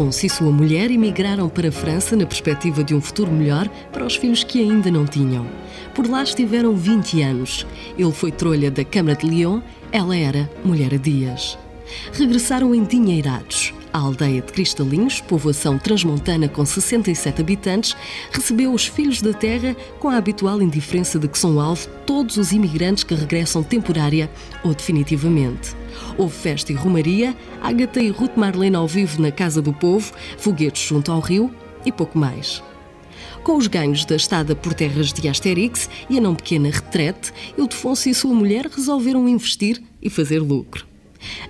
[0.00, 4.06] Ildefonso e sua mulher emigraram para a França na perspectiva de um futuro melhor para
[4.06, 5.46] os filhos que ainda não tinham.
[5.94, 7.66] Por lá estiveram 20 anos.
[7.98, 9.60] Ele foi trolha da Câmara de Lyon,
[9.92, 11.58] ela era mulher a dias.
[12.12, 13.74] Regressaram endinheirados.
[13.92, 17.96] A aldeia de Cristalinhos, povoação transmontana com 67 habitantes,
[18.30, 22.52] recebeu os filhos da terra com a habitual indiferença de que são alvo todos os
[22.52, 24.30] imigrantes que regressam temporária
[24.62, 25.74] ou definitivamente.
[26.16, 30.86] Houve festa e romaria, Agatha e Ruth Marlene ao vivo na Casa do Povo, foguetes
[30.86, 31.52] junto ao rio
[31.84, 32.62] e pouco mais.
[33.42, 38.08] Com os ganhos da estada por terras de Asterix e a não pequena retrete, Ildefonso
[38.08, 40.86] e sua mulher resolveram investir e fazer lucro.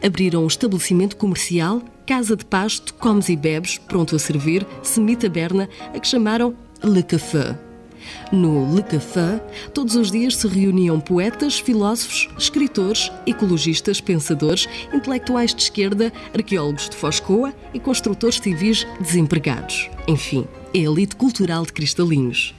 [0.02, 6.00] Abriram um estabelecimento comercial, casa de pasto, comes e bebes, pronto a servir, semi-taberna, a
[6.00, 7.56] que chamaram Le Café.
[8.32, 9.40] No Le Café,
[9.72, 16.96] todos os dias se reuniam poetas, filósofos, escritores, ecologistas, pensadores, intelectuais de esquerda, arqueólogos de
[16.96, 19.88] Foscoa e construtores civis desempregados.
[20.08, 22.56] Enfim, a elite cultural de Cristalinhos.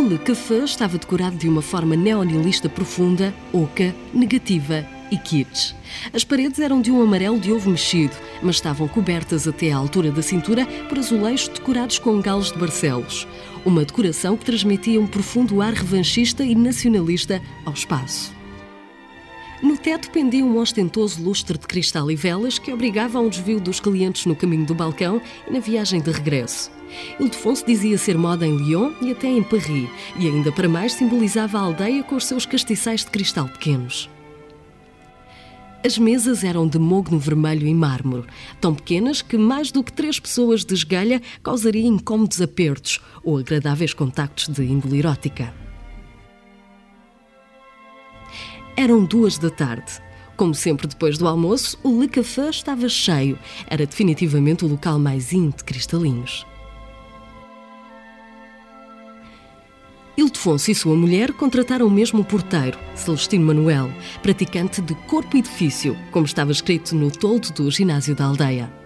[0.00, 5.74] O Café estava decorado de uma forma neonilista profunda, oca, negativa e kitsch.
[6.14, 10.10] As paredes eram de um amarelo de ovo mexido, mas estavam cobertas até à altura
[10.10, 13.28] da cintura por azulejos decorados com galos de Barcelos.
[13.62, 18.32] Uma decoração que transmitia um profundo ar revanchista e nacionalista ao espaço.
[19.62, 23.60] No teto pendia um ostentoso lustre de cristal e velas que obrigava a um desvio
[23.60, 26.79] dos clientes no caminho do balcão e na viagem de regresso.
[27.18, 31.58] Ildefonso dizia ser moda em Lyon e até em Paris, e ainda para mais simbolizava
[31.58, 34.08] a aldeia com os seus castiçais de cristal pequenos.
[35.84, 38.26] As mesas eram de mogno vermelho e mármore,
[38.60, 43.94] tão pequenas que mais do que três pessoas de esgalha causaria incômodos apertos ou agradáveis
[43.94, 45.54] contactos de índole erótica.
[48.76, 50.02] Eram duas da tarde.
[50.36, 53.38] Como sempre depois do almoço, o Le Café estava cheio.
[53.66, 56.46] Era definitivamente o local mais íntimo de Cristalinhos.
[60.16, 63.90] Ildefonso e sua mulher contrataram o mesmo porteiro, Celestino Manuel,
[64.22, 68.80] praticante de corpo e edifício, como estava escrito no toldo do ginásio da aldeia.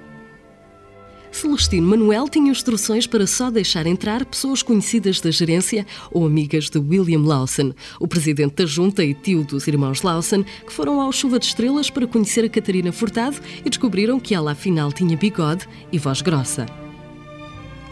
[1.35, 6.79] Celestino Manuel tinha instruções para só deixar entrar pessoas conhecidas da gerência ou amigas de
[6.79, 11.41] William Lawson, o presidente da junta e tio dos irmãos Lawson, que foram ao Chuva
[11.41, 15.99] de Estrelas para conhecer a Catarina Furtado e descobriram que ela afinal tinha bigode e
[15.99, 16.67] voz grossa.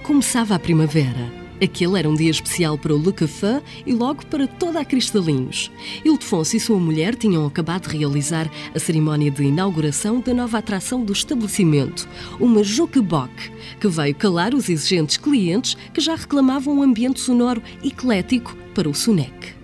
[0.05, 1.42] Começava a primavera.
[1.63, 5.71] Aquele era um dia especial para o Le Café e logo para toda a Cristalinhos.
[6.05, 11.05] Ildefonso e sua mulher tinham acabado de realizar a cerimónia de inauguração da nova atração
[11.05, 12.09] do estabelecimento,
[12.41, 18.57] uma jukebox, que veio calar os exigentes clientes que já reclamavam um ambiente sonoro eclético
[18.75, 19.62] para o Sunec.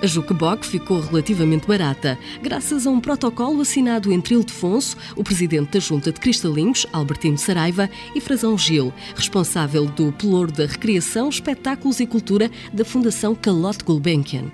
[0.00, 5.80] A jukebox ficou relativamente barata, graças a um protocolo assinado entre Ildefonso, o presidente da
[5.80, 12.06] Junta de Cristalinhos, Albertino Saraiva, e Frazão Gil, responsável do Pelouro da Recreação, Espetáculos e
[12.06, 14.44] Cultura da Fundação Calote Gulbenkian.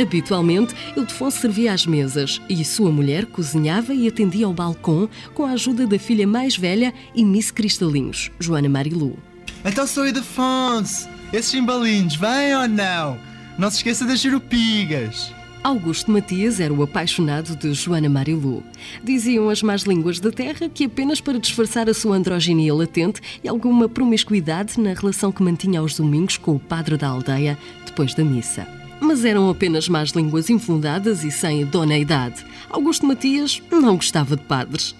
[0.00, 5.50] Habitualmente, Ildefonso servia às mesas e sua mulher cozinhava e atendia ao balcão com a
[5.50, 9.18] ajuda da filha mais velha e Miss Cristalinhos, Joana Marilu.
[9.62, 11.08] Então sou Ildefonso!
[11.30, 13.33] Esses chimbalinhos, vêm ou não?
[13.56, 15.32] Não se esqueça das churupigas!
[15.62, 18.64] Augusto Matias era o apaixonado de Joana Marilu.
[19.02, 23.48] Diziam as más línguas da terra que apenas para disfarçar a sua androginia latente e
[23.48, 27.56] alguma promiscuidade na relação que mantinha aos domingos com o padre da aldeia
[27.86, 28.66] depois da missa.
[29.00, 32.44] Mas eram apenas más línguas infundadas e sem idoneidade.
[32.68, 34.96] Augusto Matias não gostava de padres.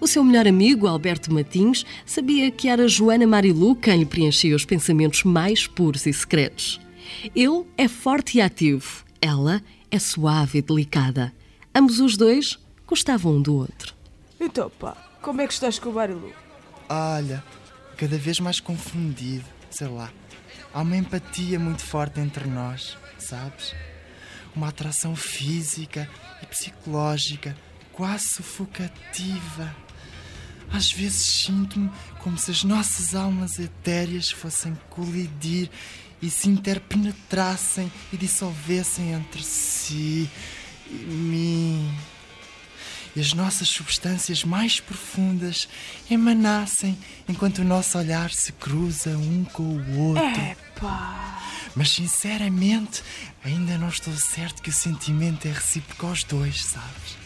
[0.00, 4.64] O seu melhor amigo, Alberto Martins, sabia que era Joana Marilu quem lhe preenchia os
[4.64, 6.80] pensamentos mais puros e secretos.
[7.34, 11.32] Ele é forte e ativo, ela é suave e delicada.
[11.74, 13.94] Ambos os dois gostavam um do outro.
[14.40, 16.32] Então, pá, como é que estás com o Barilu?
[16.88, 17.44] Olha,
[17.96, 20.10] cada vez mais confundido, sei lá.
[20.72, 23.74] Há uma empatia muito forte entre nós, sabes?
[24.54, 26.08] Uma atração física
[26.42, 27.56] e psicológica
[27.92, 29.74] quase sufocativa.
[30.70, 31.90] Às vezes sinto-me
[32.20, 35.70] como se as nossas almas etéreas fossem colidir
[36.20, 40.28] e se interpenetrassem e dissolvessem entre si
[40.90, 41.94] e mim.
[43.16, 45.68] E as nossas substâncias mais profundas
[46.10, 46.96] emanassem
[47.28, 50.40] enquanto o nosso olhar se cruza um com o outro.
[50.40, 51.42] Epá!
[51.74, 53.02] Mas sinceramente,
[53.44, 57.16] ainda não estou certo que o sentimento é recíproco aos dois, sabes?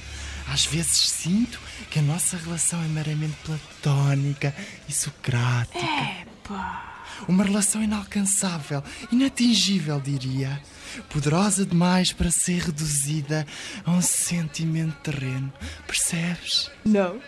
[0.48, 1.58] Às vezes sinto
[1.90, 4.54] que a nossa relação é meramente platónica
[4.88, 5.78] e socrática.
[5.78, 6.91] Epá!
[7.28, 10.60] Uma relação inalcançável, inatingível, diria.
[11.08, 13.46] Poderosa demais para ser reduzida
[13.84, 15.52] a um sentimento terreno.
[15.86, 16.70] Percebes?
[16.84, 17.20] Não?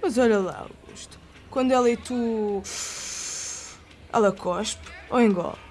[0.00, 1.18] Mas olha lá, Augusto.
[1.50, 2.62] Quando ela e tu.
[4.12, 5.67] Ela cospe ou engole?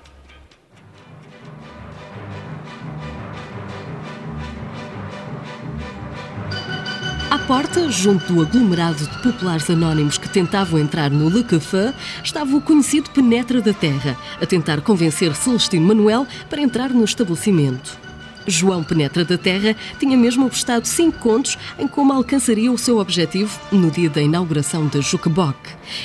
[7.48, 12.60] Porta, junto do aglomerado de populares anónimos que tentavam entrar no Le Café, estava o
[12.60, 17.98] conhecido Penetra da Terra, a tentar convencer Celestino Manuel para entrar no estabelecimento.
[18.46, 23.58] João Penetra da Terra tinha mesmo apostado cinco contos em como alcançaria o seu objetivo
[23.72, 25.58] no dia da inauguração da Jukebox.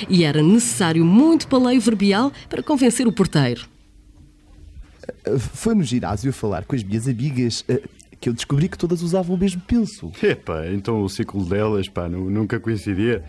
[0.07, 3.67] E era necessário muito paleio verbial para convencer o porteiro.
[5.53, 7.81] Foi no ginásio falar com as minhas amigas eh,
[8.23, 10.09] que eu descobri que todas usavam o mesmo penso.
[10.23, 13.21] Epá, então o ciclo delas, pá, nu- nunca coincidia.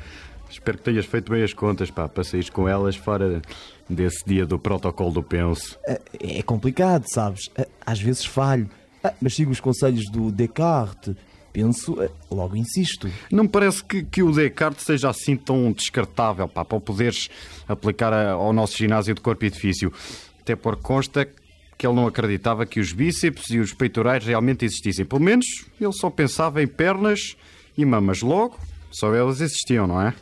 [0.49, 3.43] Espero que tenhas feito bem as contas, pá, para saíres com elas fora
[3.91, 5.77] desse dia do protocolo do penso.
[5.85, 6.01] Eh,
[6.39, 7.51] É complicado, sabes?
[7.57, 8.71] Eh, Às vezes falho,
[9.03, 11.15] Ah, mas sigo os conselhos do Descartes.
[11.53, 11.97] Penso,
[12.31, 13.09] logo insisto.
[13.31, 17.29] Não me parece que, que o Descartes seja assim tão descartável, pá, para o poderes
[17.69, 19.93] aplicar a- ao nosso ginásio de corpo e edifício.
[20.41, 21.29] Até por consta
[21.77, 25.05] que ele não acreditava que os bíceps e os peitorais realmente existissem.
[25.05, 25.47] Pelo menos
[25.81, 27.37] ele só pensava em pernas
[27.77, 28.23] e mamas.
[28.23, 28.59] Logo,
[28.91, 30.15] só elas existiam, não é?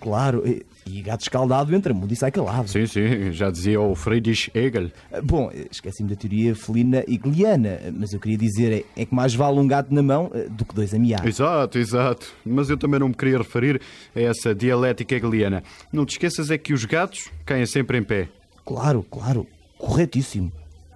[0.00, 0.42] Claro,
[0.86, 2.68] e gato escaldado entra mudo e sai calado.
[2.68, 4.90] Sim, sim, já dizia o Friedrich Hegel.
[5.12, 9.14] Eh, Bom, esqueci-me da teoria felina e gliana, eh, mas eu queria dizer é, que
[9.14, 11.26] mais vale um gato na mão eh, do que dois a miar.
[11.26, 12.34] Exato, exato.
[12.44, 13.80] Mas eu também não me queria referir
[14.14, 15.62] a essa dialética hegeliana.
[15.92, 18.28] Não te esqueças é que os gatos caem sempre em pé.
[18.64, 19.46] Claro, claro,
[19.78, 20.50] corretíssimo.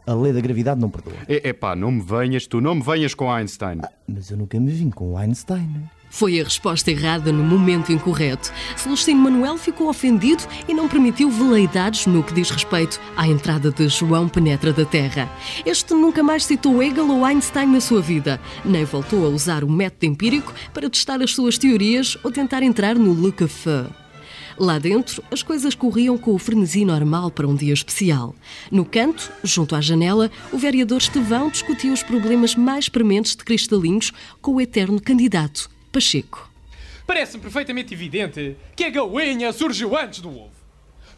[0.07, 1.15] A lei da gravidade não perdoa.
[1.27, 3.81] É, epá, não me venhas, tu não me venhas com Einstein.
[4.07, 5.89] Mas eu nunca me vim com Einstein.
[6.11, 8.53] Foi a resposta errada no momento incorreto.
[8.77, 13.89] Celestino Manuel ficou ofendido e não permitiu veleidades no que diz respeito à entrada de
[13.89, 15.29] João Penetra da Terra.
[15.67, 19.71] Este nunca mais citou Hegel ou Einstein na sua vida, nem voltou a usar o
[19.71, 24.04] método empírico para testar as suas teorias ou tentar entrar no Le Café.
[24.59, 28.35] Lá dentro, as coisas corriam com o frenesi normal para um dia especial.
[28.71, 34.13] No canto, junto à janela, o vereador Estevão discutia os problemas mais prementes de cristalinos
[34.41, 36.51] com o eterno candidato, Pacheco.
[37.07, 40.55] Parece-me perfeitamente evidente que a galinha surgiu antes do ovo.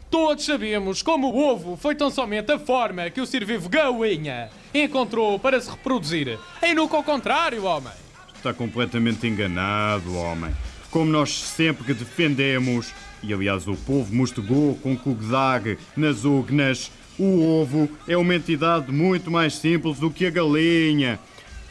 [0.09, 4.49] Todos sabemos como o ovo foi tão somente a forma que o ser vivo galinha
[4.73, 6.39] encontrou para se reproduzir.
[6.63, 7.93] E nunca ao contrário, homem.
[8.33, 10.53] Está completamente enganado, homem.
[10.89, 17.43] Como nós sempre que defendemos, e aliás o povo mostegou com Kugdag nas ugnas, o
[17.43, 21.19] ovo é uma entidade muito mais simples do que a galinha.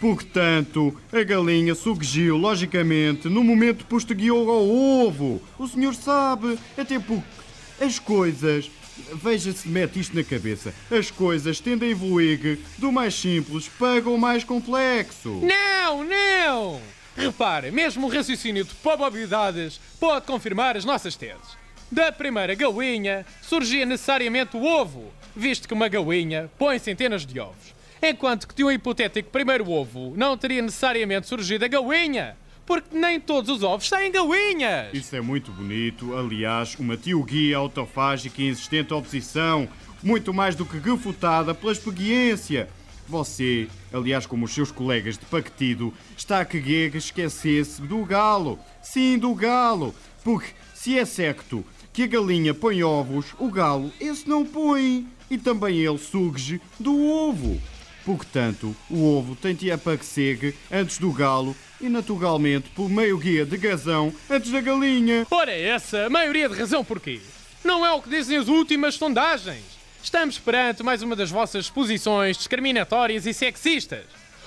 [0.01, 5.41] Portanto, a galinha surgiu, logicamente, no momento posterior ao ovo.
[5.59, 7.25] O senhor sabe, até porque
[7.81, 8.71] as coisas.
[9.13, 10.73] Veja se mete isto na cabeça.
[10.91, 15.43] As coisas tendem a evoluir do mais simples para o mais complexo.
[15.43, 16.96] Não, não!
[17.17, 21.57] Repare, mesmo o raciocínio de probabilidades pode confirmar as nossas teses.
[21.91, 27.75] Da primeira galinha surgia necessariamente o ovo, visto que uma galinha põe centenas de ovos.
[28.03, 33.19] Enquanto que de um hipotético primeiro ovo não teria necessariamente surgido a galinha, porque nem
[33.19, 34.93] todos os ovos saem galinhas.
[34.93, 36.15] Isso é muito bonito.
[36.17, 39.69] Aliás, uma teoria autofágica e insistente oposição,
[40.03, 42.69] muito mais do que refutada pela experiência.
[43.09, 48.59] Você, aliás, como os seus colegas de partido, está a querer esquecer-se do galo.
[48.83, 49.95] Sim, do galo.
[50.25, 55.07] Porque se é certo que a galinha põe ovos, o galo esse não põe.
[55.31, 57.61] E também ele surge do ovo.
[58.05, 59.69] Portanto, o ovo tem que
[60.03, 65.27] segue antes do galo e naturalmente por meio guia de gazão antes da galinha.
[65.29, 67.21] Ora, essa maioria de razão porquê?
[67.65, 69.76] Não é o que dizem as últimas sondagens.
[70.07, 74.05] Estamos perante mais uma das vossas posições discriminatórias e sexistas.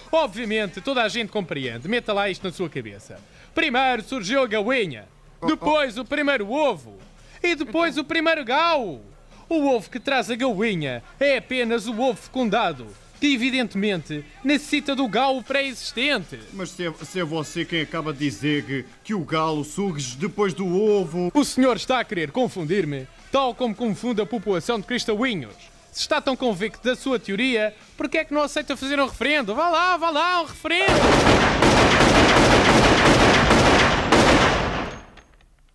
[0.09, 1.85] Obviamente, toda a gente compreende.
[1.85, 3.19] Meta lá isto na sua cabeça.
[3.53, 5.05] Primeiro surgiu a galinha,
[5.45, 6.97] depois o primeiro ovo
[7.43, 9.01] e depois o primeiro galo.
[9.49, 12.87] O ovo que traz a galinha é apenas o ovo fecundado,
[13.19, 16.39] que evidentemente necessita do galo pré-existente.
[16.53, 20.15] Mas se é, se é você quem acaba de dizer que, que o galo surge
[20.17, 21.31] depois do ovo.
[21.33, 25.53] O senhor está a querer confundir-me, tal como confunde a população de cristalinhos.
[25.91, 29.07] Se está tão convicto da sua teoria, por que é que não aceita fazer um
[29.07, 29.55] referendo?
[29.55, 30.93] Vá lá, vá lá, um referendo!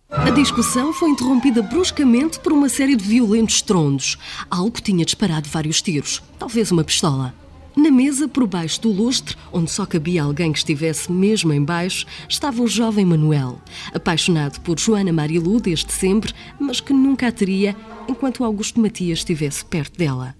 [0.09, 4.17] A discussão foi interrompida bruscamente por uma série de violentos estrondos.
[4.51, 7.33] Algo tinha disparado vários tiros, talvez uma pistola.
[7.73, 12.05] Na mesa, por baixo do lustre, onde só cabia alguém que estivesse mesmo em baixo,
[12.27, 13.61] estava o jovem Manuel,
[13.93, 17.73] apaixonado por Joana Marilu desde sempre, mas que nunca a teria
[18.07, 20.35] enquanto Augusto Matias estivesse perto dela.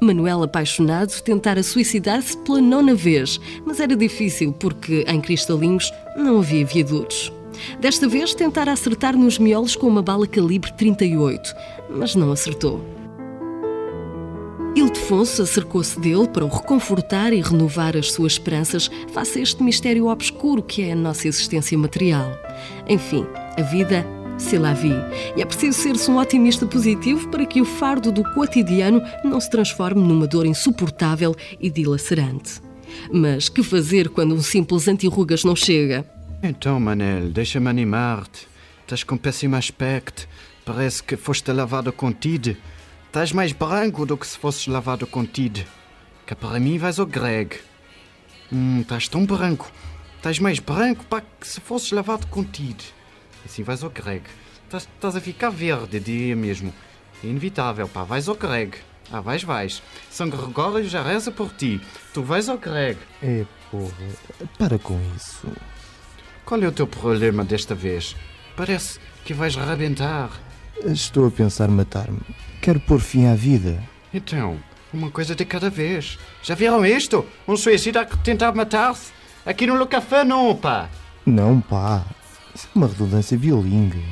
[0.00, 6.64] Manuel, apaixonado, tentara suicidar-se pela nona vez, mas era difícil porque em Cristalinhos não havia
[6.64, 7.32] viadutos.
[7.80, 11.54] Desta vez tentara acertar nos miolos com uma bala calibre 38,
[11.90, 12.80] mas não acertou.
[14.74, 20.06] Ildefonso acercou-se dele para o reconfortar e renovar as suas esperanças face a este mistério
[20.06, 22.32] obscuro que é a nossa existência material.
[22.88, 23.26] Enfim,
[23.58, 24.06] a vida
[24.38, 24.92] se lá vi.
[25.36, 29.50] E é preciso ser-se um otimista positivo para que o fardo do cotidiano não se
[29.50, 32.60] transforme numa dor insuportável e dilacerante.
[33.12, 36.04] Mas que fazer quando um simples antirrugas não chega?
[36.44, 38.48] Então, Manel, deixa-me animar-te.
[38.80, 40.26] Estás com péssimo aspecto.
[40.64, 42.10] Parece que foste lavado com.
[42.10, 45.24] Estás mais branco do que se fosses lavado com.
[45.24, 47.60] Que para mim vais ao Greg.
[48.52, 49.70] Hum, estás tão branco.
[50.16, 52.44] Estás mais branco para que se fosses lavado com.
[53.44, 54.24] Assim vais ao Greg.
[54.64, 56.74] Estás, estás a ficar verde, diria mesmo.
[57.22, 58.02] É inevitável, pá.
[58.02, 58.78] Vais ao Greg.
[59.12, 59.80] Ah, vais, vais.
[60.10, 61.80] São Gregório já reza por ti.
[62.12, 62.98] Tu vais ao Greg.
[63.22, 64.08] É, porra,
[64.58, 65.46] para com isso.
[66.44, 68.16] Qual é o teu problema desta vez?
[68.56, 70.30] Parece que vais rebentar.
[70.84, 72.20] Estou a pensar matar-me.
[72.60, 73.82] Quero pôr fim à vida.
[74.12, 74.58] Então,
[74.92, 76.18] uma coisa de cada vez.
[76.42, 77.24] Já viram isto?
[77.46, 79.12] Um suicida a tentar matar-se?
[79.46, 80.88] Aqui no Le Café não, pá.
[81.24, 82.04] Não, pá.
[82.54, 84.04] Isso é uma redundância bilingue.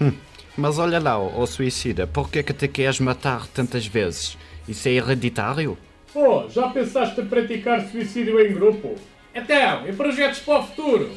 [0.00, 0.12] Hum,
[0.56, 4.36] mas olha lá, ó suicida, por que é que te queres matar tantas vezes?
[4.68, 5.76] Isso é hereditário?
[6.14, 8.94] Oh, já pensaste em praticar suicídio em grupo?
[9.34, 11.10] Então, e projetos para o futuro?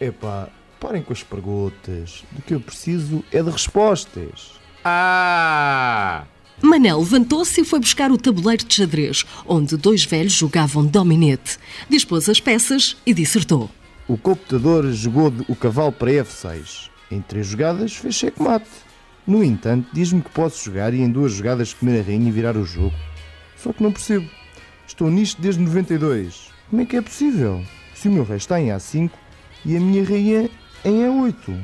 [0.00, 0.48] Epá,
[0.80, 2.24] parem com as perguntas.
[2.32, 4.52] Do que eu preciso é de respostas.
[4.82, 6.24] Ah!
[6.62, 11.58] Manel levantou-se e foi buscar o tabuleiro de xadrez, onde dois velhos jogavam dominete.
[11.88, 13.70] Dispôs as peças e dissertou.
[14.08, 16.88] O computador jogou o cavalo para F6.
[17.10, 18.68] Em três jogadas fez checkmate.
[19.26, 22.56] No entanto, diz-me que posso jogar e em duas jogadas comer a rainha e virar
[22.56, 22.94] o jogo.
[23.56, 24.28] Só que não percebo.
[24.86, 26.50] Estou nisto desde 92.
[26.68, 27.62] Como é que é possível?
[27.94, 29.10] Se o meu rei está em A5
[29.64, 30.50] e a minha rainha
[30.84, 31.56] em E8.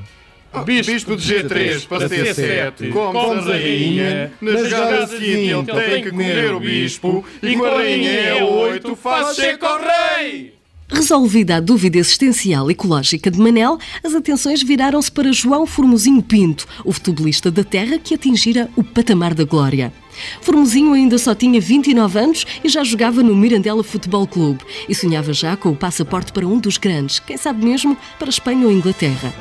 [0.65, 6.55] Bispo de G3 para C7, comes a rainha, na jogada seguinte ele tem que comer
[6.55, 10.56] o bispo, e com a rainha é 8 faz cheque ao rei!
[10.89, 16.93] Resolvida a dúvida existencial ecológica de Manel, as atenções viraram-se para João Formosinho Pinto, o
[16.93, 19.93] futebolista da terra que atingira o patamar da glória.
[20.41, 25.33] Formosinho ainda só tinha 29 anos e já jogava no Mirandela Futebol Clube e sonhava
[25.33, 29.35] já com o passaporte para um dos grandes, quem sabe mesmo para Espanha ou Inglaterra.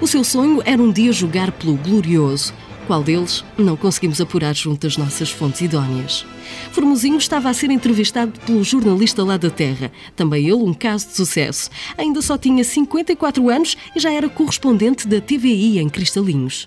[0.00, 2.52] O seu sonho era um dia jogar pelo Glorioso.
[2.88, 3.44] Qual deles?
[3.58, 6.24] Não conseguimos apurar junto das nossas fontes idóneas.
[6.72, 9.92] Formosinho estava a ser entrevistado pelo jornalista lá da Terra.
[10.16, 11.68] Também ele um caso de sucesso.
[11.98, 16.66] Ainda só tinha 54 anos e já era correspondente da TVI em Cristalinhos.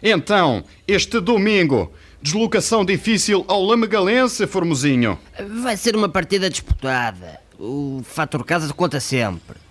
[0.00, 1.90] Então, este domingo,
[2.22, 5.18] deslocação difícil ao Lamegalense, Formosinho.
[5.62, 7.40] Vai ser uma partida disputada.
[7.58, 9.63] O fator casa conta sempre.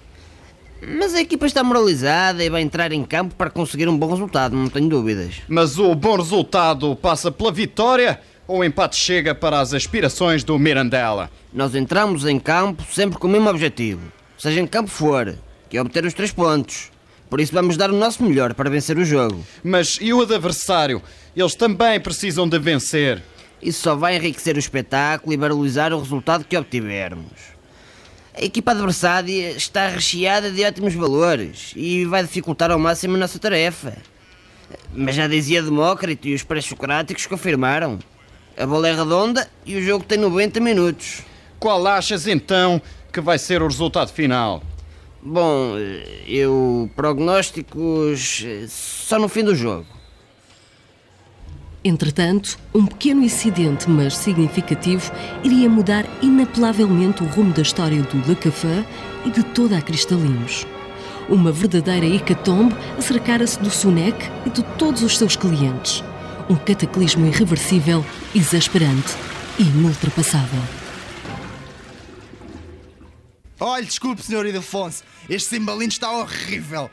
[0.86, 4.56] Mas a equipa está moralizada e vai entrar em campo para conseguir um bom resultado,
[4.56, 5.36] não tenho dúvidas.
[5.48, 10.60] Mas o bom resultado passa pela vitória ou o empate chega para as aspirações do
[10.60, 11.32] Mirandela?
[11.54, 14.02] Nós entramos em campo sempre com o mesmo objetivo,
[14.38, 15.36] seja em campo for,
[15.70, 16.92] que é obter os três pontos.
[17.30, 19.44] Por isso vamos dar o nosso melhor para vencer o jogo.
[19.64, 21.02] Mas e o adversário?
[21.36, 23.24] Eles também precisam de vencer.
[23.62, 27.53] Isso só vai enriquecer o espetáculo e valorizar o resultado que obtivermos.
[28.36, 33.38] A equipa adversária está recheada de ótimos valores e vai dificultar ao máximo a nossa
[33.38, 33.96] tarefa.
[34.92, 38.00] Mas já dizia Demócrito e os pré-socráticos confirmaram.
[38.58, 41.22] A bola é redonda e o jogo tem 90 minutos.
[41.60, 44.64] qual achas então que vai ser o resultado final?
[45.22, 45.76] Bom,
[46.28, 49.86] eu prognósticos eh, só no fim do jogo.
[51.86, 55.12] Entretanto, um pequeno incidente, mas significativo,
[55.44, 58.86] iria mudar inapelavelmente o rumo da história do Le Café
[59.26, 60.66] e de toda a Cristalinos.
[61.28, 66.02] Uma verdadeira hecatombe acercara-se do Sunec e de todos os seus clientes.
[66.50, 69.14] Um cataclismo irreversível, exasperante
[69.60, 70.62] e inultrapassável.
[73.60, 75.04] Olha, desculpe, senhor Ildefonso.
[75.30, 76.90] Este cimbalino está horrível.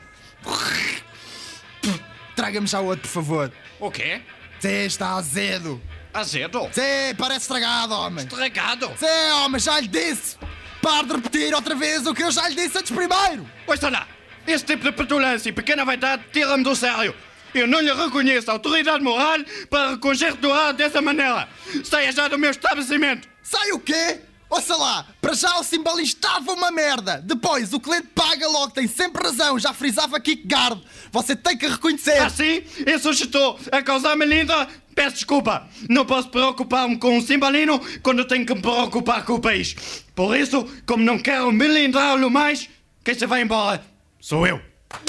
[2.35, 3.51] Traga-me já outro, por favor.
[3.79, 4.21] O quê?
[4.61, 5.81] Sim, está azedo.
[6.13, 6.69] Azedo?
[6.71, 8.23] Sim, parece estragado, homem.
[8.23, 8.91] Estragado?
[8.95, 10.37] Sim, homem, já lhe disse.
[10.79, 13.49] Pare de repetir outra vez o que eu já lhe disse antes primeiro.
[13.65, 14.07] Ouça lá,
[14.45, 17.15] esse tipo de petulância e pequena vaidade tira-me do sério.
[17.55, 21.49] Eu não lhe reconheço autoridade moral para conjecturar dessa maneira.
[21.83, 23.27] Saia já do meu estabelecimento.
[23.41, 24.21] Sai o quê?
[24.51, 27.23] Ouça lá, para já o cimbalino estava uma merda.
[27.25, 29.57] Depois, o cliente paga logo, tem sempre razão.
[29.57, 30.83] Já frisava Kierkegaard.
[31.09, 32.17] Você tem que reconhecer.
[32.21, 34.67] Assim, isso estou a causar-me linda.
[34.93, 35.69] Peço desculpa.
[35.89, 40.03] Não posso preocupar-me com um cimbalino quando tenho que me preocupar com o país.
[40.13, 42.67] Por isso, como não quero melindrá-lo mais,
[43.05, 43.81] quem se vai embora
[44.19, 44.61] sou eu.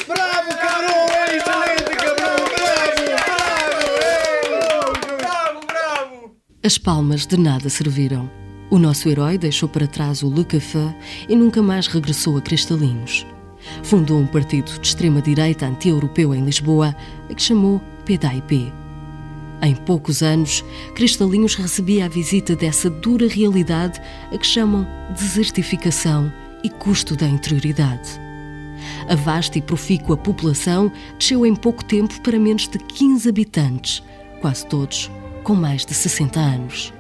[0.07, 1.07] Bravo, cabrão!
[1.11, 2.37] É excelente, cabrão!
[2.57, 3.91] Bravo!
[4.49, 5.17] Bravo!
[5.19, 5.67] Bravo!
[5.67, 6.37] Bravo!
[6.65, 8.42] As palmas de nada serviram.
[8.73, 10.97] O nosso herói deixou para trás o Le Café
[11.29, 13.27] e nunca mais regressou a Cristalinos.
[13.83, 16.97] Fundou um partido de extrema-direita anti-europeu em Lisboa,
[17.29, 18.73] a que chamou PDAIP.
[19.61, 20.65] Em poucos anos,
[20.95, 24.01] Cristalinhos recebia a visita dessa dura realidade
[24.33, 26.33] a que chamam desertificação
[26.65, 28.19] e custo da interioridade.
[29.07, 34.03] A vasta e profícua população desceu em pouco tempo para menos de 15 habitantes,
[34.41, 35.11] quase todos
[35.45, 36.95] com mais de 60 anos.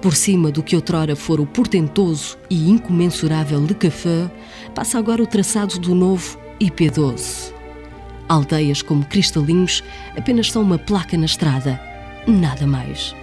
[0.00, 4.30] Por cima do que outrora fora o portentoso e incomensurável Le Café,
[4.74, 7.52] passa agora o traçado do novo IP12.
[8.28, 9.82] Aldeias como Cristalinhos
[10.16, 11.80] apenas são uma placa na estrada,
[12.26, 13.14] nada mais.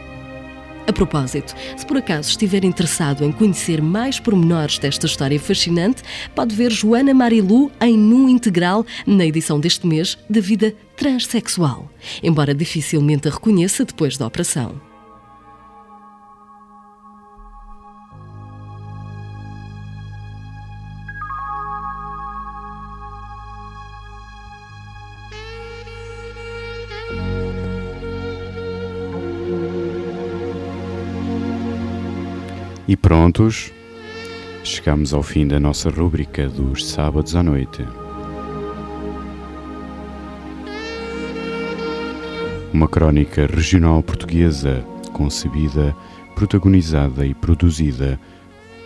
[0.89, 6.01] A propósito, se por acaso estiver interessado em conhecer mais pormenores desta história fascinante,
[6.33, 11.87] pode ver Joana Marilu em Nu Integral na edição deste mês da vida transexual,
[12.23, 14.88] embora dificilmente a reconheça depois da operação.
[33.09, 33.73] Prontos,
[34.63, 37.83] chegamos ao fim da nossa rúbrica dos sábados à noite.
[42.71, 45.95] Uma crónica regional portuguesa, concebida,
[46.35, 48.19] protagonizada e produzida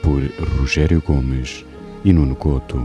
[0.01, 0.23] por
[0.57, 1.65] Rogério Gomes
[2.05, 2.77] e Nuno Couto.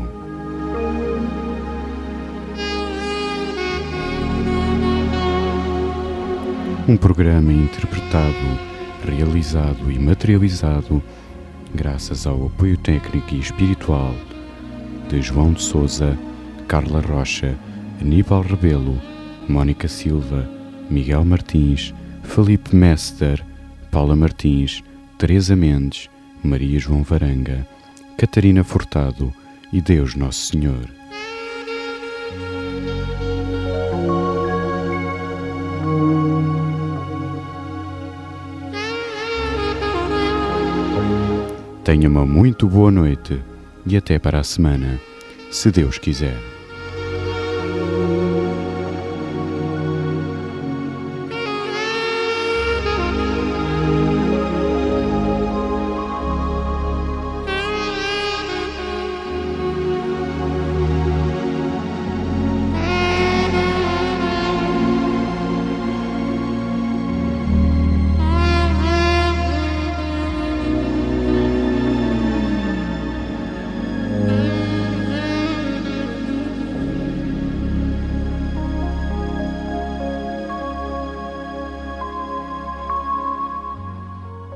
[6.88, 8.68] Um programa interpretado
[9.04, 11.02] realizado e materializado
[11.74, 14.14] graças ao apoio técnico e espiritual
[15.08, 16.18] de João de Souza,
[16.66, 17.56] Carla Rocha,
[18.00, 19.00] Aníbal Rebelo,
[19.48, 20.48] Mónica Silva,
[20.90, 23.44] Miguel Martins, Felipe Mester,
[23.90, 24.82] Paula Martins,
[25.16, 26.10] Teresa Mendes,
[26.42, 27.66] Maria João Varanga,
[28.18, 29.32] Catarina Furtado
[29.72, 30.97] e Deus Nosso Senhor.
[41.88, 43.42] Tenha uma muito boa noite
[43.86, 45.00] e até para a semana,
[45.50, 46.36] se Deus quiser.